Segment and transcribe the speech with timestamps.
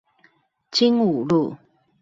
[0.71, 1.57] 經武路